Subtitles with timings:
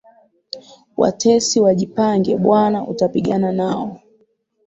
[0.97, 4.01] Watesi wajipange, bwana utapigana nao.